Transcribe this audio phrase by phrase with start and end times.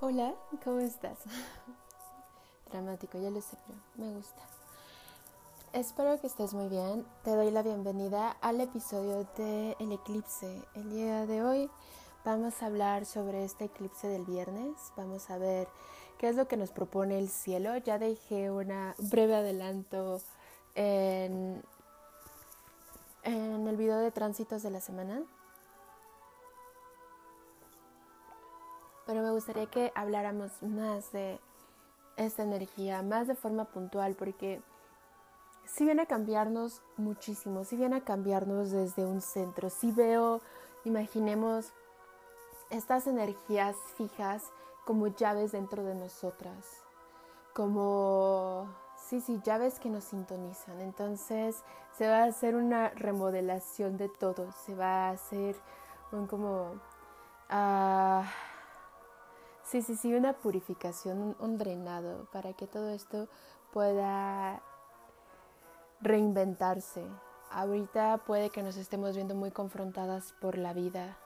[0.00, 0.32] Hola,
[0.62, 1.18] ¿cómo estás?
[2.70, 4.40] Dramático, ya lo sé, pero me gusta.
[5.72, 7.04] Espero que estés muy bien.
[7.24, 10.62] Te doy la bienvenida al episodio de El eclipse.
[10.74, 11.68] El día de hoy
[12.24, 14.76] vamos a hablar sobre este eclipse del viernes.
[14.96, 15.66] Vamos a ver
[16.16, 17.76] qué es lo que nos propone el cielo.
[17.78, 18.68] Ya dejé un
[18.98, 20.20] breve adelanto
[20.76, 21.60] en,
[23.24, 25.24] en el video de tránsitos de la semana.
[29.08, 31.40] Pero me gustaría que habláramos más de
[32.18, 34.60] esta energía, más de forma puntual, porque
[35.64, 40.42] si viene a cambiarnos muchísimo, si viene a cambiarnos desde un centro, si veo,
[40.84, 41.72] imaginemos
[42.68, 44.42] estas energías fijas
[44.84, 46.66] como llaves dentro de nosotras,
[47.54, 48.68] como,
[49.08, 50.82] sí, sí, llaves que nos sintonizan.
[50.82, 51.64] Entonces
[51.96, 55.56] se va a hacer una remodelación de todo, se va a hacer
[56.12, 56.72] un como...
[57.50, 58.22] Uh,
[59.70, 63.28] Sí, sí, sí, una purificación, un, drenado para que todo esto
[63.70, 64.62] pueda
[66.00, 67.04] reinventarse.
[67.50, 71.18] Ahorita puede que nos estemos viendo muy confrontadas por la vida.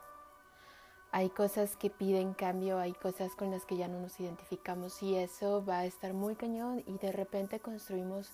[1.13, 5.15] Hay cosas que piden cambio, hay cosas con las que ya no nos identificamos y
[5.15, 8.33] eso va a estar muy cañón y de repente construimos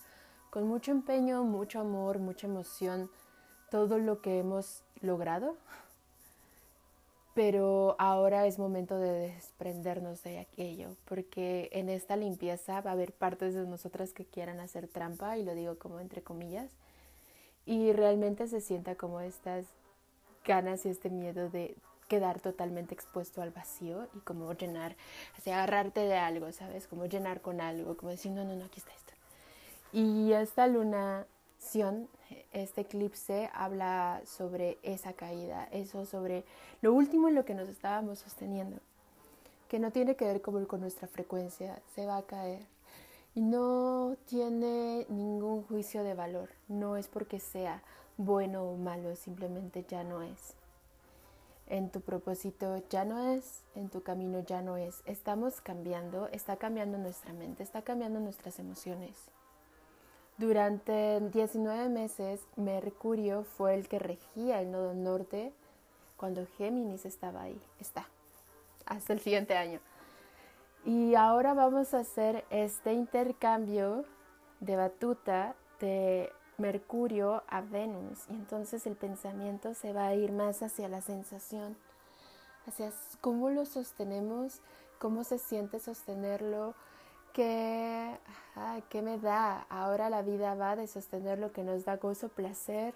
[0.48, 3.10] con mucho empeño, mucho amor, mucha emoción
[3.70, 5.58] todo lo que hemos logrado
[7.39, 13.12] pero ahora es momento de desprendernos de aquello, porque en esta limpieza va a haber
[13.12, 16.69] partes de nosotras que quieran hacer trampa, y lo digo como entre comillas,
[17.64, 19.66] y realmente se sienta como estas
[20.44, 21.77] ganas y este miedo de
[22.09, 24.97] quedar totalmente expuesto al vacío y como llenar,
[25.36, 26.89] así agarrarte de algo, ¿sabes?
[26.89, 29.12] Como llenar con algo, como decir, no, no, no, aquí está esto.
[29.92, 30.66] Y esta
[32.52, 36.44] este eclipse habla sobre esa caída, eso sobre
[36.80, 38.78] lo último en lo que nos estábamos sosteniendo,
[39.68, 42.64] que no tiene que ver con nuestra frecuencia, se va a caer.
[43.34, 47.82] Y no tiene ningún juicio de valor, no es porque sea
[48.16, 50.54] bueno o malo, simplemente ya no es.
[51.68, 55.02] En tu propósito ya no es, en tu camino ya no es.
[55.04, 59.14] Estamos cambiando, está cambiando nuestra mente, está cambiando nuestras emociones.
[60.38, 65.53] Durante 19 meses, Mercurio fue el que regía el nodo norte
[66.16, 67.60] cuando Géminis estaba ahí.
[67.81, 68.09] Está.
[68.87, 69.81] Hasta el siguiente año.
[70.84, 74.04] Y ahora vamos a hacer este intercambio
[74.60, 78.21] de batuta de Mercurio a Venus.
[78.31, 81.77] Y entonces el pensamiento se va a ir más hacia la sensación,
[82.65, 84.60] hacia cómo lo sostenemos,
[85.00, 86.75] cómo se siente sostenerlo,
[87.33, 89.66] ¿Qué, me da?
[89.69, 92.94] Ahora la vida va de sostener lo que nos da gozo, placer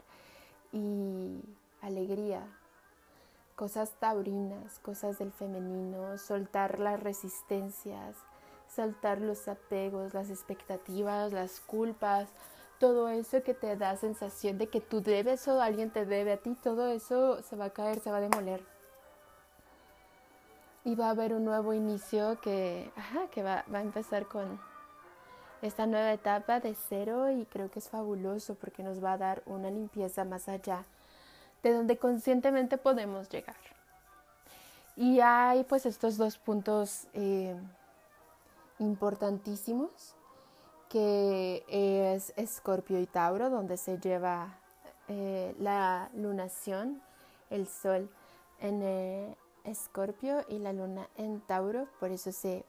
[0.72, 1.41] y
[1.81, 2.43] alegría.
[3.54, 8.16] Cosas taurinas, cosas del femenino, soltar las resistencias,
[8.66, 12.28] soltar los apegos, las expectativas, las culpas,
[12.78, 16.37] todo eso que te da sensación de que tú debes o alguien te debe a
[16.38, 18.71] ti, todo eso se va a caer, se va a demoler
[20.84, 22.91] y va a haber un nuevo inicio que,
[23.31, 24.60] que va, va, a empezar con
[25.62, 29.43] esta nueva etapa de cero y creo que es fabuloso porque nos va a dar
[29.47, 30.84] una limpieza más allá
[31.62, 33.56] de donde conscientemente podemos llegar.
[34.97, 37.56] Y hay pues estos dos puntos eh,
[38.78, 40.14] importantísimos
[40.88, 44.59] que es Escorpio y Tauro, donde se lleva
[45.09, 47.00] eh, la lunación,
[47.49, 48.10] el sol
[48.60, 52.64] en, eh, Escorpio y la luna en Tauro, por eso se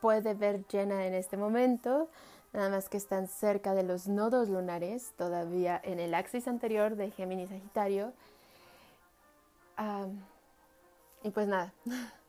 [0.00, 2.08] puede ver llena en este momento,
[2.52, 7.10] nada más que están cerca de los nodos lunares, todavía en el axis anterior de
[7.10, 8.12] Géminis Sagitario.
[11.22, 11.72] y pues nada,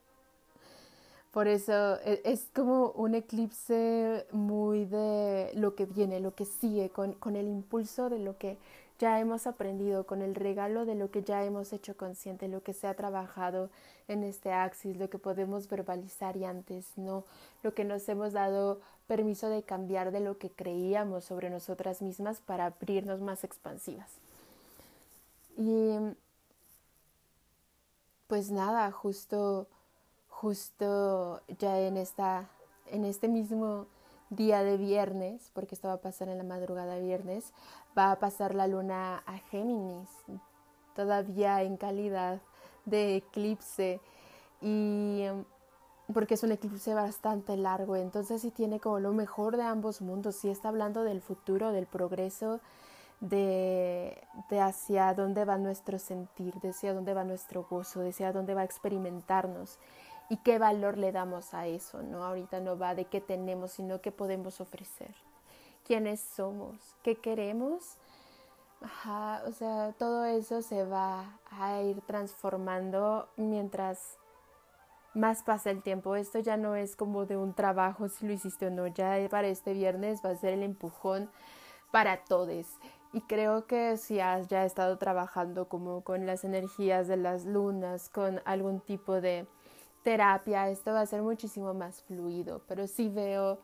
[1.31, 6.89] por eso e, es como un eclipse muy de lo que viene, lo que sigue,
[6.89, 8.57] con, con el impulso de lo que
[9.03, 12.73] ya hemos aprendido, con el regalo de lo que ya hemos hecho consciente, lo que
[12.73, 13.69] se ha trabajado
[14.07, 17.25] en este axis, lo que podemos verbalizar y antes no,
[17.63, 22.39] lo que nos hemos dado permiso de cambiar de lo que creíamos sobre nosotras mismas
[22.39, 24.09] para abrirnos más expansivas.
[25.57, 25.97] Y
[28.27, 29.67] pues nada, justo,
[30.29, 32.47] justo ya en esta,
[32.89, 33.85] en este mismo
[34.35, 37.53] día de viernes, porque esto va a pasar en la madrugada viernes,
[37.97, 40.09] va a pasar la luna a Géminis,
[40.95, 42.41] todavía en calidad
[42.85, 43.99] de eclipse
[44.61, 45.25] y
[46.13, 50.35] porque es un eclipse bastante largo, entonces sí tiene como lo mejor de ambos mundos,
[50.35, 52.59] sí está hablando del futuro, del progreso,
[53.21, 58.33] de, de hacia dónde va nuestro sentir, de hacia dónde va nuestro gozo, de hacia
[58.33, 59.79] dónde va a experimentarnos.
[60.29, 62.23] Y qué valor le damos a eso, ¿no?
[62.23, 65.13] Ahorita no va de qué tenemos, sino qué podemos ofrecer,
[65.85, 67.97] quiénes somos, qué queremos.
[68.81, 74.17] Ajá, o sea, todo eso se va a ir transformando mientras
[75.13, 76.15] más pasa el tiempo.
[76.15, 78.87] Esto ya no es como de un trabajo si lo hiciste o no.
[78.87, 81.29] Ya para este viernes va a ser el empujón
[81.91, 82.65] para todos.
[83.13, 88.09] Y creo que si has ya estado trabajando como con las energías de las lunas,
[88.09, 89.47] con algún tipo de
[90.03, 92.61] terapia, esto va a ser muchísimo más fluido.
[92.67, 93.59] Pero sí veo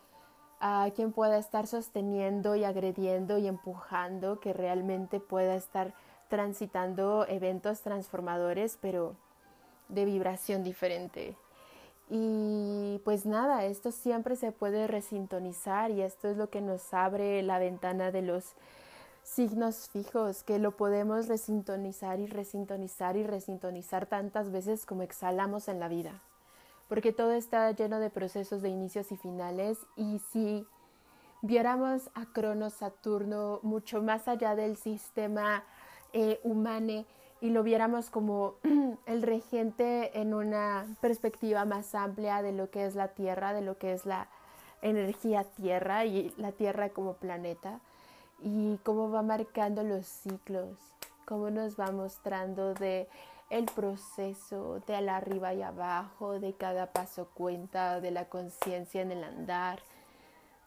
[0.59, 5.93] a quien pueda estar sosteniendo y agrediendo y empujando, que realmente pueda estar
[6.29, 9.15] transitando eventos transformadores, pero
[9.87, 11.35] de vibración diferente.
[12.09, 17.41] Y pues nada, esto siempre se puede resintonizar y esto es lo que nos abre
[17.43, 18.55] la ventana de los
[19.23, 25.79] signos fijos, que lo podemos resintonizar y resintonizar y resintonizar tantas veces como exhalamos en
[25.79, 26.21] la vida.
[26.89, 30.67] Porque todo está lleno de procesos de inicios y finales y si
[31.41, 35.63] viéramos a Cronos Saturno mucho más allá del sistema
[36.11, 37.05] eh, humano,
[37.41, 38.55] y lo viéramos como
[39.05, 43.77] el regente en una perspectiva más amplia de lo que es la Tierra, de lo
[43.77, 44.27] que es la
[44.81, 47.79] energía Tierra y la Tierra como planeta
[48.41, 50.77] y cómo va marcando los ciclos,
[51.25, 53.07] cómo nos va mostrando de
[53.49, 59.11] el proceso de al arriba y abajo, de cada paso cuenta, de la conciencia en
[59.11, 59.79] el andar,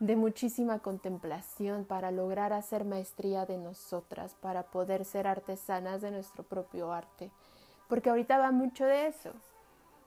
[0.00, 6.42] de muchísima contemplación para lograr hacer maestría de nosotras, para poder ser artesanas de nuestro
[6.42, 7.30] propio arte.
[7.88, 9.30] Porque ahorita va mucho de eso.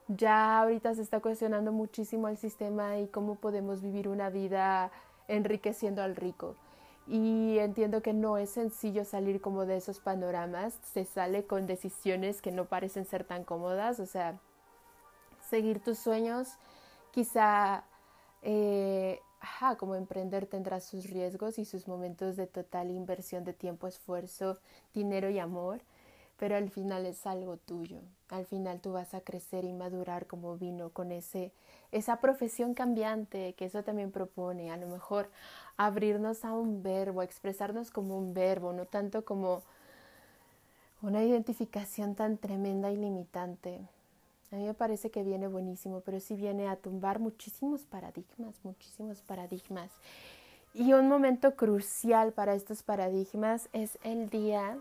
[0.08, 4.90] Ya ahorita se está cuestionando muchísimo el sistema y cómo podemos vivir una vida
[5.28, 6.56] enriqueciendo al rico.
[7.06, 12.42] Y entiendo que no es sencillo salir como de esos panoramas, se sale con decisiones
[12.42, 14.40] que no parecen ser tan cómodas, o sea,
[15.48, 16.48] seguir tus sueños,
[17.12, 17.84] quizá
[18.42, 19.20] eh,
[19.78, 24.58] como emprender tendrá sus riesgos y sus momentos de total inversión de tiempo, esfuerzo,
[24.94, 25.80] dinero y amor,
[26.38, 28.00] pero al final es algo tuyo.
[28.28, 31.52] Al final tú vas a crecer y madurar como vino con ese
[31.92, 35.30] esa profesión cambiante que eso también propone, a lo mejor
[35.76, 39.62] abrirnos a un verbo, expresarnos como un verbo, no tanto como
[41.02, 43.80] una identificación tan tremenda y limitante.
[44.52, 49.22] A mí me parece que viene buenísimo, pero sí viene a tumbar muchísimos paradigmas, muchísimos
[49.22, 49.90] paradigmas.
[50.72, 54.78] Y un momento crucial para estos paradigmas es el día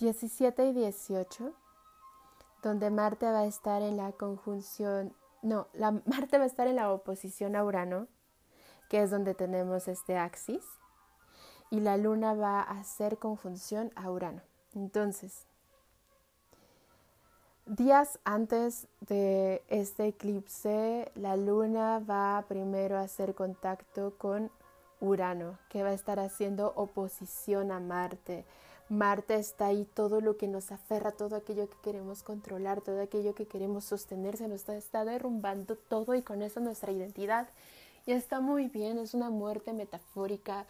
[0.00, 1.52] Diecisiete y dieciocho,
[2.62, 6.76] donde Marte va a estar en la conjunción no, la Marte va a estar en
[6.76, 8.06] la oposición a Urano,
[8.88, 10.64] que es donde tenemos este axis,
[11.70, 14.42] y la Luna va a hacer conjunción a Urano.
[14.74, 15.46] Entonces,
[17.66, 24.50] días antes de este eclipse, la Luna va primero a hacer contacto con
[25.00, 28.44] Urano, que va a estar haciendo oposición a Marte.
[28.90, 33.36] Marte está ahí todo lo que nos aferra, todo aquello que queremos controlar, todo aquello
[33.36, 37.48] que queremos sostener, se nos está, derrumbando todo y con eso nuestra identidad.
[38.04, 40.66] Y está muy bien, es una muerte metafórica.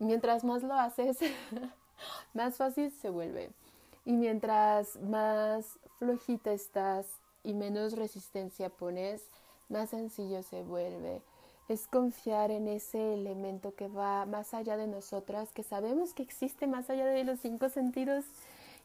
[0.00, 1.18] Mientras más lo haces,
[2.34, 3.50] más fácil se vuelve.
[4.04, 7.06] Y mientras más flojita estás
[7.44, 9.22] y menos resistencia pones,
[9.68, 11.22] más sencillo se vuelve
[11.68, 16.66] es confiar en ese elemento que va más allá de nosotras, que sabemos que existe
[16.66, 18.24] más allá de los cinco sentidos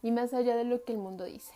[0.02, 1.54] y más allá de lo que el mundo dice.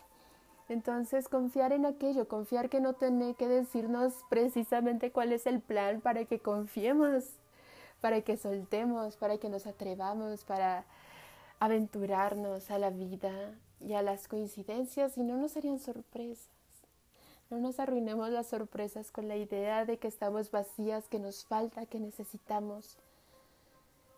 [0.68, 6.00] Entonces, confiar en aquello, confiar que no tiene que decirnos precisamente cuál es el plan
[6.00, 7.24] para que confiemos,
[8.00, 10.84] para que soltemos, para que nos atrevamos, para
[11.60, 16.55] aventurarnos a la vida y a las coincidencias y no nos serían sorpresas.
[17.48, 21.86] No nos arruinemos las sorpresas con la idea de que estamos vacías, que nos falta,
[21.86, 22.98] que necesitamos.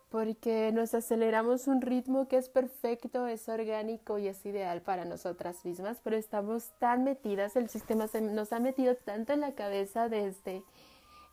[0.09, 5.63] Porque nos aceleramos un ritmo que es perfecto, es orgánico y es ideal para nosotras
[5.63, 10.09] mismas, pero estamos tan metidas, el sistema se nos ha metido tanto en la cabeza
[10.09, 10.63] desde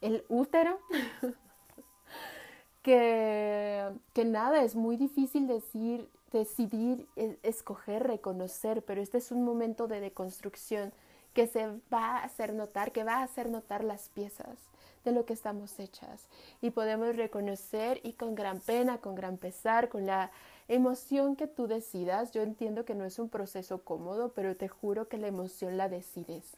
[0.02, 0.78] el útero
[2.82, 9.42] que, que nada, es muy difícil decir, decidir, e, escoger, reconocer, pero este es un
[9.42, 10.92] momento de deconstrucción
[11.36, 14.56] que se va a hacer notar, que va a hacer notar las piezas
[15.04, 16.28] de lo que estamos hechas.
[16.62, 20.30] Y podemos reconocer y con gran pena, con gran pesar, con la
[20.66, 22.32] emoción que tú decidas.
[22.32, 25.90] Yo entiendo que no es un proceso cómodo, pero te juro que la emoción la
[25.90, 26.56] decides.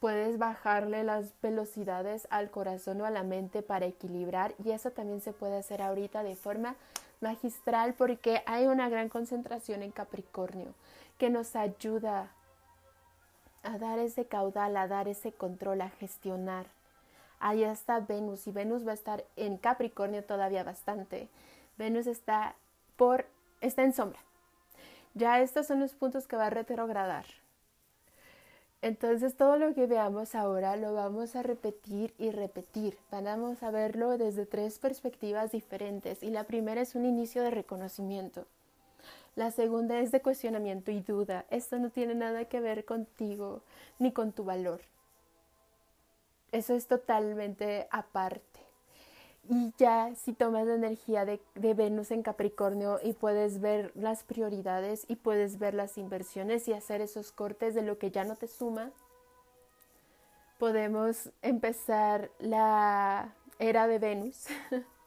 [0.00, 5.20] puedes bajarle las velocidades al corazón o a la mente para equilibrar y eso también
[5.20, 6.76] se puede hacer ahorita de forma
[7.20, 10.74] magistral porque hay una gran concentración en Capricornio
[11.18, 12.30] que nos ayuda
[13.62, 16.66] a dar ese caudal, a dar ese control, a gestionar.
[17.40, 21.28] Ahí está Venus y Venus va a estar en Capricornio todavía bastante.
[21.76, 22.54] Venus está
[22.96, 23.26] por
[23.60, 24.18] está en sombra.
[25.14, 27.26] Ya estos son los puntos que va a retrogradar.
[28.80, 32.96] Entonces todo lo que veamos ahora lo vamos a repetir y repetir.
[33.10, 38.46] Vamos a verlo desde tres perspectivas diferentes y la primera es un inicio de reconocimiento.
[39.38, 41.46] La segunda es de cuestionamiento y duda.
[41.48, 43.62] Esto no tiene nada que ver contigo
[44.00, 44.80] ni con tu valor.
[46.50, 48.58] Eso es totalmente aparte.
[49.48, 55.04] Y ya si tomas la energía de, Venus en Capricornio y puedes ver las prioridades
[55.06, 58.48] y puedes ver las inversiones y hacer esos cortes de lo que ya no te
[58.48, 58.90] suma,
[60.58, 64.46] podemos empezar la era de Venus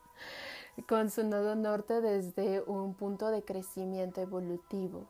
[0.88, 5.06] con su nodo norte desde un punto de crecimiento evolutivo.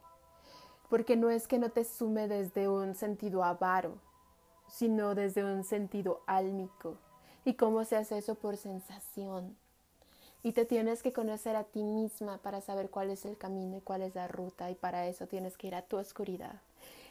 [0.89, 3.97] Porque no es que no te sume desde un sentido avaro,
[4.67, 6.97] sino desde un sentido álmico
[7.43, 8.35] ¿Y cómo se hace eso?
[8.35, 9.57] Por sensación.
[10.43, 13.81] Y te tienes que conocer a ti misma para saber cuál es el camino y
[13.81, 14.69] cuál es la ruta.
[14.69, 16.61] Y para eso tienes que ir a tu oscuridad.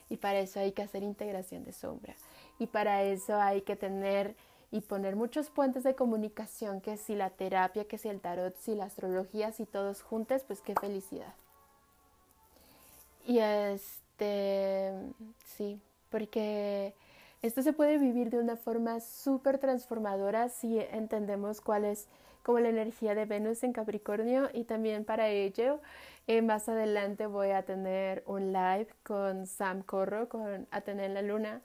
[0.08, 2.14] Y para eso hay que hacer integración de sombra.
[2.58, 4.36] Y para eso hay que tener
[4.70, 8.74] y poner muchos puentes de comunicación, que si la terapia, que si el tarot, si
[8.74, 11.34] la astrología, si todos juntos, pues qué felicidad.
[13.26, 14.92] Y este,
[15.44, 16.94] sí, porque
[17.42, 22.06] esto se puede vivir de una forma súper transformadora si entendemos cuál es
[22.42, 25.80] como la energía de Venus en Capricornio y también para ello
[26.26, 31.60] eh, más adelante voy a tener un live con Sam Corro, con Atener la Luna,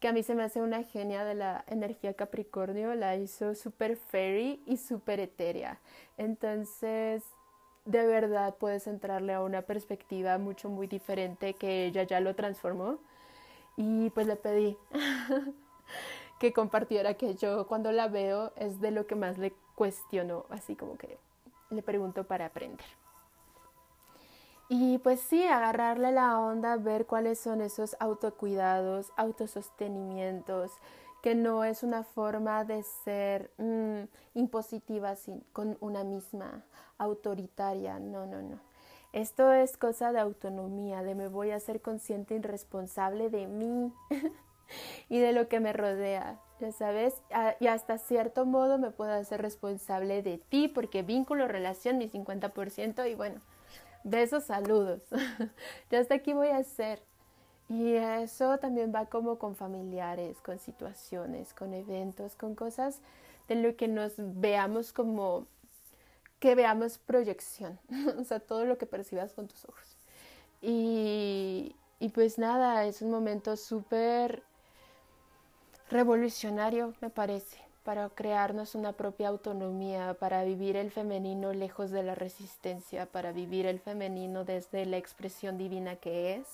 [0.00, 3.96] que a mí se me hace una genia de la energía Capricornio, la hizo súper
[3.96, 5.80] fairy y súper etérea.
[6.16, 7.24] Entonces,
[7.84, 12.98] de verdad puedes entrarle a una perspectiva mucho, muy diferente que ella ya lo transformó
[13.76, 14.76] y pues le pedí
[16.38, 20.76] que compartiera que yo cuando la veo es de lo que más le cuestiono, así
[20.76, 21.18] como que
[21.70, 23.03] le pregunto para aprender.
[24.76, 30.72] Y pues sí, agarrarle la onda, ver cuáles son esos autocuidados, autosostenimientos,
[31.22, 34.02] que no es una forma de ser mm,
[34.34, 35.14] impositiva
[35.52, 36.64] con una misma,
[36.98, 38.58] autoritaria, no, no, no.
[39.12, 43.92] Esto es cosa de autonomía, de me voy a ser consciente y responsable de mí
[45.08, 47.14] y de lo que me rodea, ya sabes,
[47.60, 53.08] y hasta cierto modo me puedo hacer responsable de ti porque vínculo, relación, mi 50%
[53.08, 53.40] y bueno,
[54.04, 55.02] besos, saludos.
[55.90, 57.02] ya hasta aquí voy a hacer.
[57.68, 63.00] Y eso también va como con familiares, con situaciones, con eventos, con cosas
[63.48, 65.46] de lo que nos veamos como
[66.38, 67.78] que veamos proyección,
[68.18, 69.96] o sea, todo lo que percibas con tus ojos.
[70.60, 74.42] Y, y pues nada, es un momento súper
[75.88, 82.14] revolucionario, me parece, para crearnos una propia autonomía, para vivir el femenino lejos de la
[82.14, 86.46] resistencia, para vivir el femenino desde la expresión divina que es,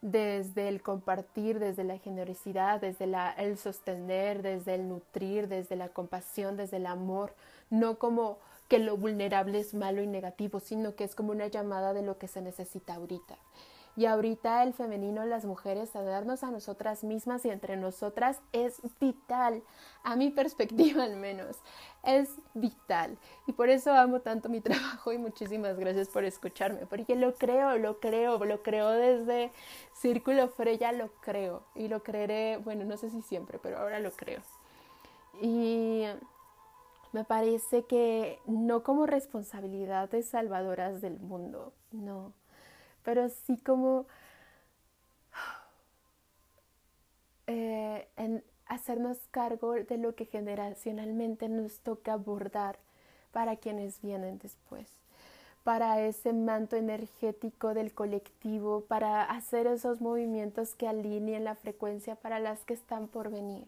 [0.00, 6.56] desde el compartir, desde la generosidad, desde el sostener, desde el nutrir, desde la compasión,
[6.56, 7.34] desde el amor,
[7.70, 11.92] no como que lo vulnerable es malo y negativo, sino que es como una llamada
[11.92, 13.36] de lo que se necesita ahorita.
[13.94, 18.80] Y ahorita el femenino, las mujeres, a darnos a nosotras mismas y entre nosotras es
[19.00, 19.62] vital,
[20.02, 21.58] a mi perspectiva al menos,
[22.02, 23.18] es vital.
[23.46, 27.76] Y por eso amo tanto mi trabajo y muchísimas gracias por escucharme, porque lo creo,
[27.76, 29.52] lo creo, lo creo desde
[29.92, 34.10] Círculo Freya, lo creo y lo creeré, bueno, no sé si siempre, pero ahora lo
[34.12, 34.40] creo.
[35.40, 36.04] Y
[37.12, 42.32] me parece que no como responsabilidades salvadoras del mundo, no,
[43.02, 44.06] pero sí como
[47.46, 52.78] eh, en hacernos cargo de lo que generacionalmente nos toca abordar
[53.32, 54.88] para quienes vienen después,
[55.64, 62.40] para ese manto energético del colectivo, para hacer esos movimientos que alineen la frecuencia para
[62.40, 63.66] las que están por venir.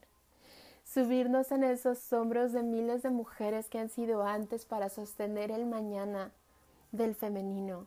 [0.85, 5.67] Subirnos en esos hombros de miles de mujeres que han sido antes para sostener el
[5.67, 6.31] mañana
[6.93, 7.87] del femenino,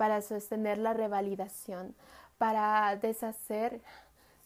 [0.00, 1.94] para sostener la revalidación,
[2.38, 3.82] para deshacer,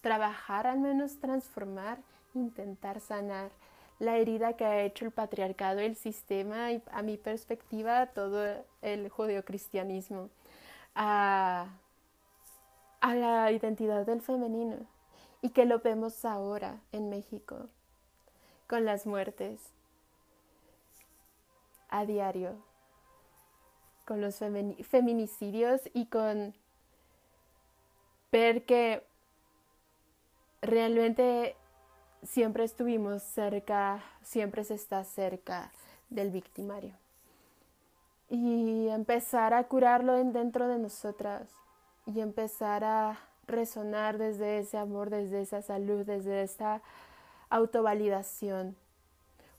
[0.00, 1.99] trabajar, al menos transformar,
[2.34, 3.52] intentar sanar
[4.00, 9.08] la herida que ha hecho el patriarcado, el sistema y a mi perspectiva todo el
[9.08, 10.28] judeocristianismo
[10.96, 11.68] a,
[13.00, 14.78] a la identidad del femenino
[15.40, 17.68] y que lo vemos ahora en México
[18.66, 19.61] con las muertes
[21.90, 22.56] a diario,
[24.04, 24.40] con los
[24.82, 26.54] feminicidios y con
[28.30, 29.02] ver que
[30.61, 31.56] realmente
[32.23, 35.70] siempre estuvimos cerca, siempre se está cerca
[36.11, 36.94] del victimario.
[38.28, 41.49] Y empezar a curarlo dentro de nosotras
[42.06, 46.82] y empezar a resonar desde ese amor, desde esa salud, desde esta
[47.50, 48.76] autovalidación.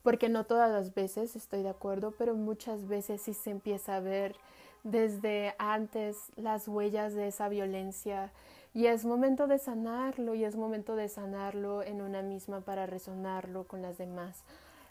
[0.06, 4.02] Porque no todas las veces estoy de acuerdo, pero muchas veces sí se empieza a
[4.02, 4.36] ver
[4.84, 8.32] desde antes las huellas de esa violencia
[8.76, 13.64] y es momento de sanarlo y es momento de sanarlo en una misma para resonarlo
[13.64, 14.44] con las demás,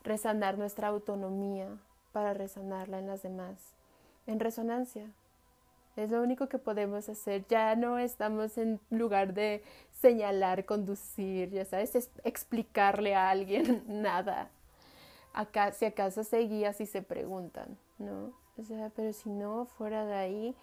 [0.03, 1.69] resanar nuestra autonomía
[2.11, 3.77] para resonarla en las demás,
[4.27, 5.13] en resonancia,
[5.95, 7.47] es lo único que podemos hacer.
[7.49, 9.63] Ya no estamos en lugar de
[10.01, 14.51] señalar, conducir, ya sabes, es explicarle a alguien nada.
[15.35, 18.33] Acá, si acaso se guía si se preguntan, ¿no?
[18.57, 20.57] O sea, pero si no, fuera de ahí,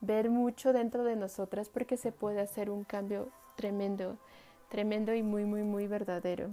[0.00, 4.16] ver mucho dentro de nosotras porque se puede hacer un cambio tremendo,
[4.68, 6.50] tremendo y muy, muy, muy verdadero.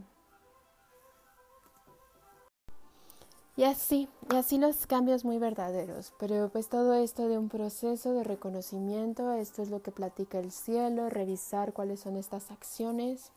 [3.57, 6.13] Y así, y así los cambios muy verdaderos.
[6.19, 10.51] Pero pues todo esto de un proceso de reconocimiento, esto es lo que platica el
[10.51, 13.31] cielo, revisar cuáles son estas acciones.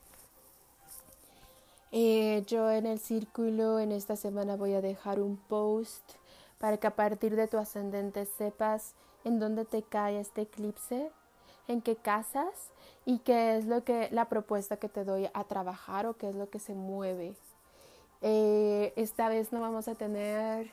[1.92, 6.04] Eh, yo en el círculo en esta semana voy a dejar un post
[6.58, 11.10] para que a partir de tu ascendente sepas en dónde te cae este eclipse,
[11.66, 12.72] en qué casas
[13.04, 16.34] y qué es lo que la propuesta que te doy a trabajar o qué es
[16.34, 17.34] lo que se mueve
[18.20, 20.70] eh, esta vez no vamos a tener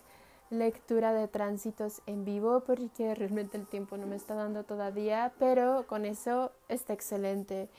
[0.50, 5.86] lectura de tránsitos en vivo porque realmente el tiempo no me está dando todavía, pero
[5.88, 7.70] con eso está excelente.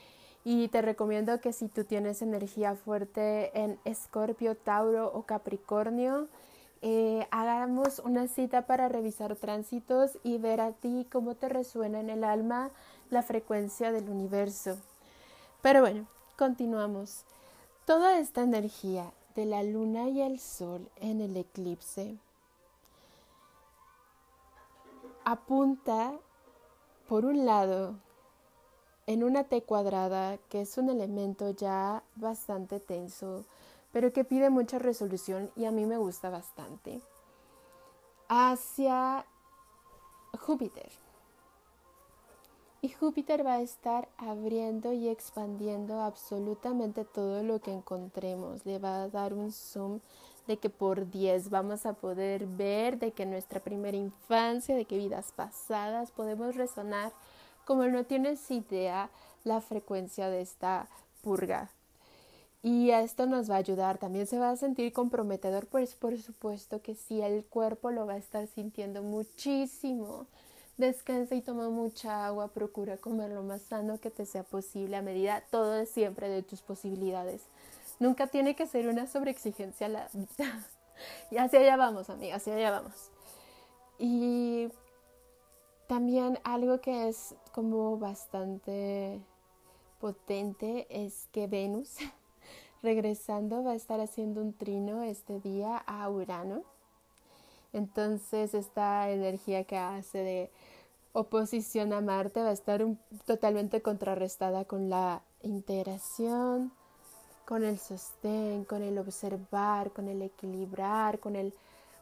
[0.48, 6.28] Y te recomiendo que si tú tienes energía fuerte en Escorpio, Tauro o Capricornio,
[6.82, 12.10] eh, hagamos una cita para revisar tránsitos y ver a ti cómo te resuena en
[12.10, 12.70] el alma
[13.10, 14.78] la frecuencia del universo.
[15.62, 16.06] Pero bueno,
[16.38, 17.24] continuamos.
[17.84, 22.18] Toda esta energía de la luna y el sol en el eclipse
[25.24, 26.12] apunta
[27.08, 27.96] por un lado
[29.06, 33.44] en una T cuadrada que es un elemento ya bastante tenso
[33.92, 37.00] pero que pide mucha resolución y a mí me gusta bastante
[38.28, 39.24] hacia
[40.38, 40.90] Júpiter
[42.86, 48.64] y Júpiter va a estar abriendo y expandiendo absolutamente todo lo que encontremos.
[48.64, 49.98] Le va a dar un zoom
[50.46, 54.98] de que por 10 vamos a poder ver de que nuestra primera infancia, de que
[54.98, 57.12] vidas pasadas podemos resonar
[57.66, 59.10] como no tienes idea
[59.44, 60.88] la frecuencia de esta
[61.22, 61.68] purga.
[62.62, 66.80] Y esto nos va a ayudar, también se va a sentir comprometedor, pues por supuesto
[66.80, 70.26] que sí, el cuerpo lo va a estar sintiendo muchísimo
[70.76, 75.02] Descansa y toma mucha agua, procura comer lo más sano que te sea posible a
[75.02, 77.40] medida todo es siempre de tus posibilidades.
[77.98, 80.10] Nunca tiene que ser una sobreexigencia la
[81.30, 83.10] y hacia allá vamos, amiga, hacia allá vamos.
[83.98, 84.68] Y
[85.86, 89.20] también algo que es como bastante
[90.00, 91.96] potente es que Venus
[92.82, 96.62] regresando va a estar haciendo un trino este día a Urano.
[97.72, 100.50] Entonces esta energía que hace de
[101.12, 102.84] oposición a Marte va a estar
[103.24, 106.72] totalmente contrarrestada con la integración,
[107.46, 111.54] con el sostén, con el observar, con el equilibrar, con el...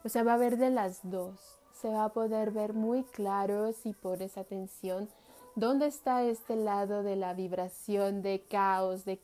[0.04, 1.63] O sea, va a haber de las dos.
[1.80, 5.08] Se va a poder ver muy claro si pones atención
[5.54, 9.20] dónde está este lado de la vibración, de caos, de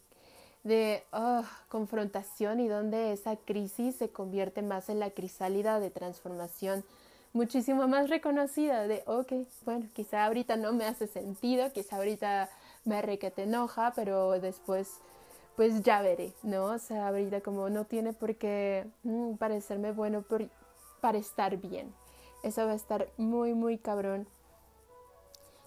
[0.63, 6.85] de ah, confrontación y donde esa crisis se convierte más en la crisálida de transformación
[7.33, 9.33] muchísimo más reconocida de, ok,
[9.65, 12.51] bueno, quizá ahorita no me hace sentido, quizá ahorita
[12.85, 14.99] me te enoja, pero después
[15.57, 16.65] pues ya veré, ¿no?
[16.65, 20.25] O sea, ahorita como no tiene por qué mm, parecerme bueno
[21.01, 21.93] para estar bien.
[22.42, 24.26] Eso va a estar muy, muy cabrón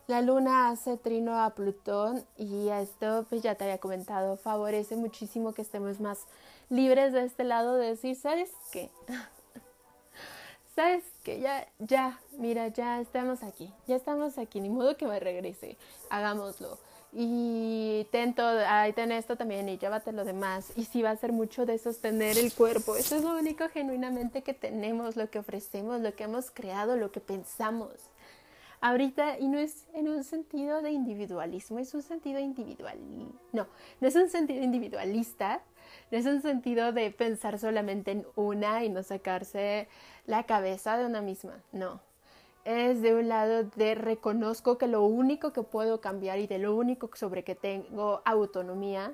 [0.07, 5.53] la luna hace trino a Plutón y esto, pues ya te había comentado, favorece muchísimo
[5.53, 6.25] que estemos más
[6.69, 8.89] libres de este lado de decir, ¿sabes qué?
[10.75, 11.39] ¿Sabes qué?
[11.39, 15.77] Ya, ya, mira, ya estamos aquí, ya estamos aquí, ni modo que me regrese,
[16.09, 16.77] hagámoslo.
[17.15, 18.60] Y ten todo,
[18.95, 20.71] ten esto también y llévate lo demás.
[20.76, 22.95] Y sí va a ser mucho de sostener el cuerpo.
[22.95, 27.12] Eso es lo único genuinamente que tenemos, lo que ofrecemos, lo que hemos creado, lo
[27.12, 28.10] que pensamos
[28.84, 32.97] Ahorita, y no es en un sentido de individualismo, es un sentido individual.
[33.54, 33.65] No,
[34.02, 35.62] no es un sentido individualista,
[36.12, 39.88] no es un sentido de pensar solamente en una y no sacarse
[40.26, 42.02] la cabeza de una misma, no.
[42.65, 46.76] Es de un lado de reconozco que lo único que puedo cambiar y de lo
[46.76, 49.13] único sobre que tengo autonomía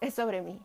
[0.00, 0.60] es sobre mí.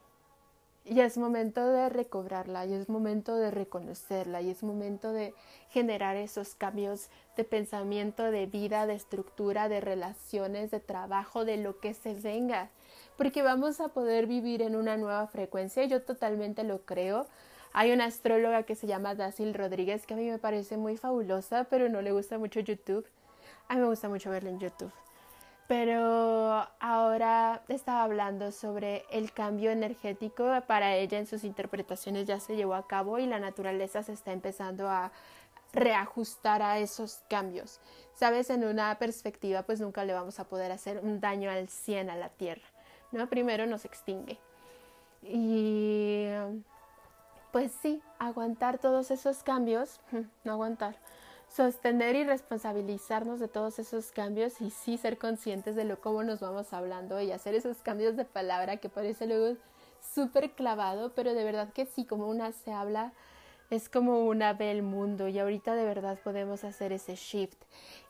[0.86, 5.34] Y es momento de recobrarla, y es momento de reconocerla, y es momento de
[5.70, 11.80] generar esos cambios de pensamiento, de vida, de estructura, de relaciones, de trabajo, de lo
[11.80, 12.70] que se venga.
[13.18, 17.28] Porque vamos a poder vivir en una nueva frecuencia, yo totalmente lo creo.
[17.74, 21.66] Hay una astróloga que se llama Dacil Rodríguez que a mí me parece muy fabulosa,
[21.66, 23.06] pero no le gusta mucho YouTube.
[23.68, 24.92] A mí me gusta mucho verla en YouTube
[25.68, 30.52] pero ahora estaba hablando sobre el cambio energético.
[30.68, 34.34] Para ella en sus interpretaciones ya se llevó a cabo y la naturaleza se está
[34.34, 35.12] empezando a
[35.74, 37.80] reajustar a esos cambios.
[38.14, 42.10] Sabes, en una perspectiva pues nunca le vamos a poder hacer un daño al 100
[42.10, 42.68] a la Tierra,
[43.12, 43.28] ¿no?
[43.28, 44.38] Primero nos extingue.
[45.24, 46.28] Y
[47.54, 50.02] pues sí, aguantar todos esos cambios,
[50.44, 50.96] no aguantar,
[51.48, 56.40] sostener y responsabilizarnos de todos esos cambios y sí ser conscientes de lo cómo nos
[56.40, 59.56] vamos hablando y hacer esos cambios de palabra que parece luego
[60.16, 63.14] súper clavado, pero de verdad que sí, como una se habla,
[63.70, 67.62] es como una ve el mundo y ahorita de verdad podemos hacer ese shift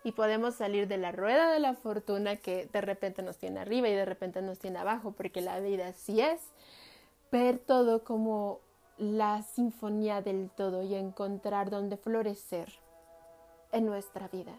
[0.05, 3.89] y podemos salir de la rueda de la fortuna que de repente nos tiene arriba
[3.89, 6.39] y de repente nos tiene abajo, porque la vida sí es.
[7.29, 8.61] Ver todo como
[8.97, 12.71] la sinfonía del todo y encontrar dónde florecer
[13.71, 14.53] en nuestra vida.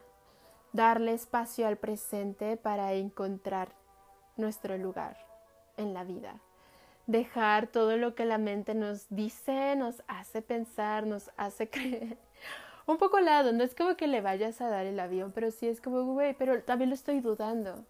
[0.73, 3.73] Darle espacio al presente para encontrar
[4.37, 5.16] nuestro lugar
[5.77, 6.40] en la vida.
[7.07, 12.18] Dejar todo lo que la mente nos dice, nos hace pensar, nos hace creer.
[12.87, 15.68] Un poco lado, no es como que le vayas a dar el avión, pero sí
[15.68, 17.85] es como, güey, pero también lo estoy dudando.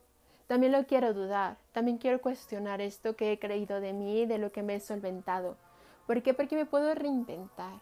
[0.47, 1.57] También lo quiero dudar.
[1.73, 5.57] También quiero cuestionar esto que he creído de mí, de lo que me he solventado.
[6.07, 6.35] ¿Por qué?
[6.35, 7.81] Porque me puedo reinventar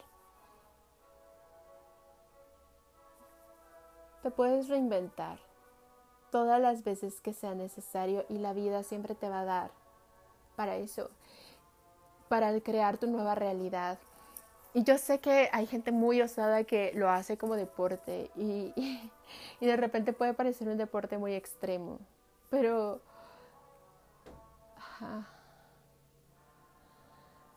[4.23, 5.41] Te puedes reinventar
[6.31, 9.71] todas las veces que sea necesario y la vida siempre te va a dar
[10.55, 11.11] para eso,
[12.29, 13.99] para crear tu nueva realidad.
[14.75, 18.73] Y yo sé que hay gente muy osada que lo hace como deporte y,
[19.61, 21.99] de repente puede parecer un deporte muy extremo,
[22.49, 23.01] pero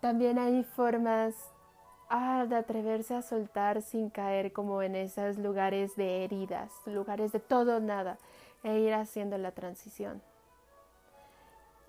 [0.05, 1.33] también hay formas
[2.09, 7.39] ah, de atreverse a soltar sin caer como en esos lugares de heridas, lugares de
[7.39, 8.19] todo nada,
[8.61, 10.21] e ir haciendo la transición.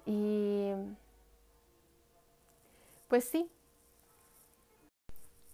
[0.06, 0.70] Y
[3.08, 3.50] pues sí,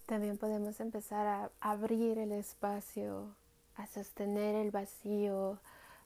[0.07, 3.35] también podemos empezar a abrir el espacio,
[3.75, 5.59] a sostener el vacío,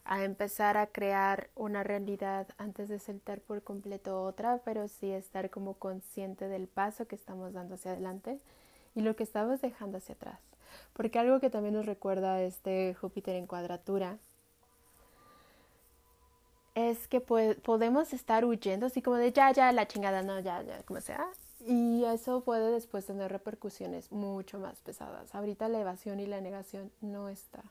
[0.06, 5.50] a empezar a crear una realidad antes de soltar por completo otra, pero sí estar
[5.50, 8.40] como consciente del paso que estamos dando hacia adelante
[8.94, 10.40] y lo que estamos dejando hacia atrás.
[10.92, 14.18] Porque algo que también nos recuerda este Júpiter en cuadratura
[16.74, 20.82] es que podemos estar huyendo así como de ya, ya, la chingada, no, ya, ya,
[20.82, 21.26] como sea.
[21.60, 25.34] Y eso puede después tener repercusiones mucho más pesadas.
[25.34, 27.64] Ahorita la evasión y la negación no está.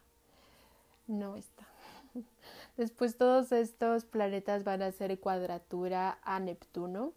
[1.07, 1.67] No está.
[2.77, 7.13] Después todos estos planetas van a hacer cuadratura a Neptuno,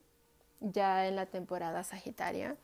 [0.60, 2.56] ya en la temporada Sagitaria.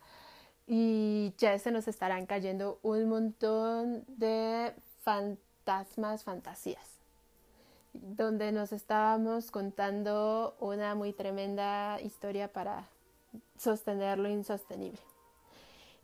[0.67, 6.99] Y ya se nos estarán cayendo un montón de fantasmas, fantasías,
[7.93, 12.87] donde nos estábamos contando una muy tremenda historia para
[13.57, 14.99] sostener lo insostenible.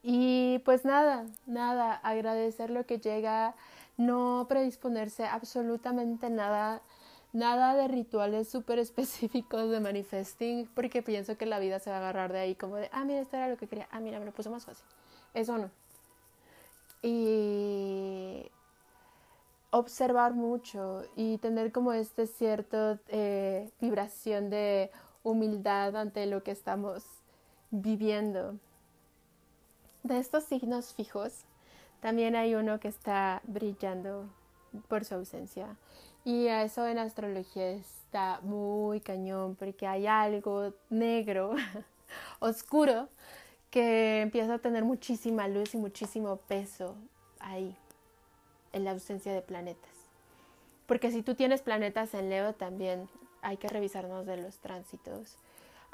[0.03, 3.55] Y pues nada, nada, agradecer lo que llega
[4.05, 6.81] no predisponerse absolutamente nada,
[7.33, 11.99] nada de rituales súper específicos de manifesting, porque pienso que la vida se va a
[11.99, 14.25] agarrar de ahí como de, ah, mira, esto era lo que quería, ah, mira, me
[14.25, 14.85] lo puso más fácil.
[15.33, 15.71] Eso no.
[17.03, 18.51] Y
[19.71, 24.91] observar mucho y tener como este cierto eh, vibración de
[25.23, 27.03] humildad ante lo que estamos
[27.71, 28.57] viviendo.
[30.03, 31.45] De estos signos fijos,
[32.01, 34.27] también hay uno que está brillando
[34.87, 35.77] por su ausencia.
[36.25, 41.55] Y eso en astrología está muy cañón porque hay algo negro,
[42.39, 43.07] oscuro,
[43.69, 46.95] que empieza a tener muchísima luz y muchísimo peso
[47.39, 47.75] ahí,
[48.73, 49.89] en la ausencia de planetas.
[50.85, 53.07] Porque si tú tienes planetas en Leo también
[53.41, 55.37] hay que revisarnos de los tránsitos.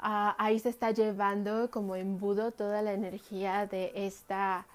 [0.00, 4.66] Ah, ahí se está llevando como embudo toda la energía de esta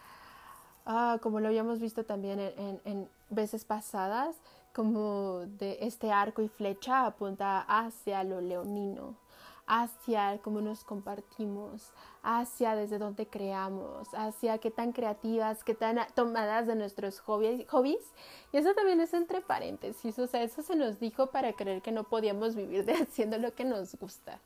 [0.86, 4.36] ah, como lo habíamos visto también en, en veces pasadas,
[4.74, 9.15] como de este arco y flecha apunta hacia lo leonino,
[9.67, 11.91] hacia cómo nos compartimos,
[12.24, 18.04] hacia desde dónde creamos, hacia qué tan creativas, qué tan tomadas de nuestros hobbies.
[18.52, 21.91] Y eso también es entre paréntesis, o sea, eso se nos dijo para creer que
[21.91, 24.39] no podíamos vivir de haciendo lo que nos gusta.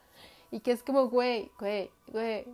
[0.51, 2.45] Y que es como, güey, güey, güey,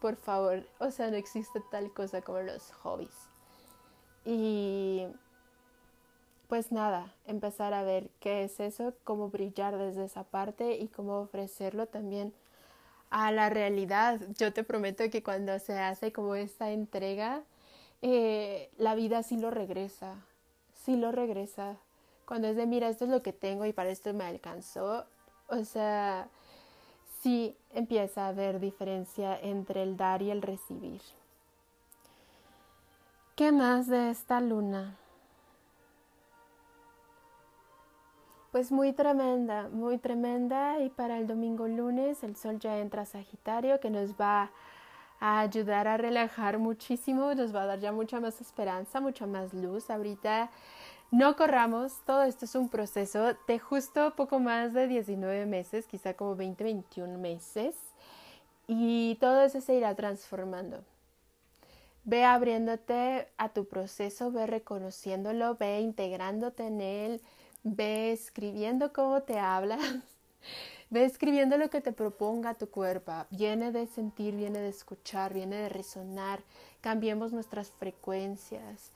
[0.00, 3.14] por favor, o sea, no existe tal cosa como los hobbies.
[4.24, 5.06] Y
[6.48, 11.20] pues nada, empezar a ver qué es eso, cómo brillar desde esa parte y cómo
[11.20, 12.34] ofrecerlo también
[13.10, 14.20] a la realidad.
[14.36, 17.44] Yo te prometo que cuando se hace como esta entrega,
[18.02, 20.16] eh, la vida sí lo regresa,
[20.74, 21.76] sí lo regresa.
[22.26, 25.06] Cuando es de, mira, esto es lo que tengo y para esto me alcanzó,
[25.48, 26.28] o sea,
[27.22, 31.00] sí empieza a haber diferencia entre el dar y el recibir.
[33.36, 34.96] ¿Qué más de esta luna?
[38.52, 43.06] Pues muy tremenda, muy tremenda y para el domingo lunes el sol ya entra a
[43.06, 44.50] Sagitario que nos va
[45.20, 49.54] a ayudar a relajar muchísimo, nos va a dar ya mucha más esperanza, mucha más
[49.54, 49.88] luz.
[49.88, 50.50] Ahorita
[51.10, 56.14] no corramos, todo esto es un proceso de justo poco más de 19 meses, quizá
[56.14, 57.74] como 20, 21 meses
[58.66, 60.84] y todo eso se irá transformando.
[62.04, 67.22] Ve abriéndote a tu proceso, ve reconociéndolo, ve integrándote en él
[67.62, 69.80] Ve escribiendo cómo te hablas.
[70.90, 73.12] Ve escribiendo lo que te proponga tu cuerpo.
[73.30, 76.40] Viene de sentir, viene de escuchar, viene de resonar.
[76.80, 78.92] Cambiemos nuestras frecuencias.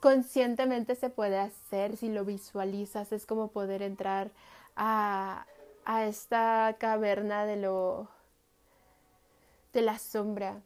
[0.00, 3.12] Conscientemente se puede hacer si lo visualizas.
[3.12, 4.30] Es como poder entrar
[4.76, 5.46] a,
[5.84, 8.08] a esta caverna de lo
[9.72, 10.60] de la sombra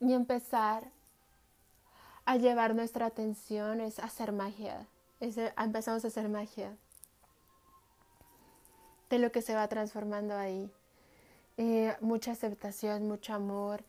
[0.00, 0.84] y empezar
[2.24, 4.86] a llevar nuestra atención es hacer magia
[5.20, 6.76] empezamos a hacer magia
[9.10, 10.70] de lo que se va transformando ahí.
[11.56, 13.84] Eh, mucha aceptación, mucho amor,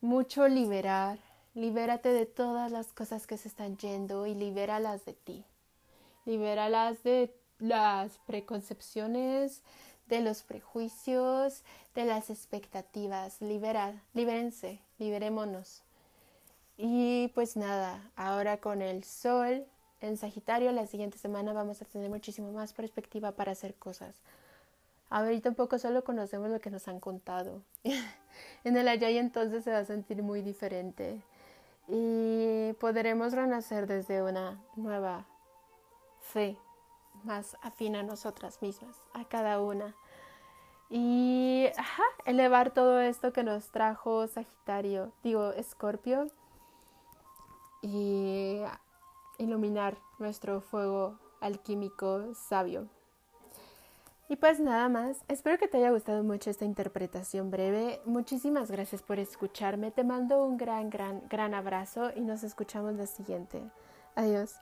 [0.00, 1.18] mucho liberar.
[1.54, 5.44] Libérate de todas las cosas que se están yendo y libéralas de ti.
[6.24, 9.62] Libéralas de las preconcepciones,
[10.06, 11.62] de los prejuicios,
[11.94, 13.42] de las expectativas.
[13.42, 15.82] Libera, libérense, liberémonos.
[16.78, 19.66] Y pues nada, ahora con el sol
[20.00, 24.16] en Sagitario la siguiente semana vamos a tener muchísimo más perspectiva para hacer cosas.
[25.10, 27.62] Ahorita un poco solo conocemos lo que nos han contado.
[28.64, 31.20] en el allá entonces se va a sentir muy diferente
[31.94, 35.26] y podremos renacer desde una nueva
[36.20, 36.56] fe
[37.22, 39.94] más afín a nosotras mismas, a cada una.
[40.88, 41.66] Y
[42.24, 46.28] elevar todo esto que nos trajo Sagitario, digo, Escorpio.
[47.82, 48.62] Y
[49.36, 52.88] iluminar nuestro fuego alquímico sabio.
[54.32, 58.00] Y pues nada más, espero que te haya gustado mucho esta interpretación breve.
[58.06, 59.90] Muchísimas gracias por escucharme.
[59.90, 63.62] Te mando un gran, gran, gran abrazo y nos escuchamos la siguiente.
[64.14, 64.54] Adiós.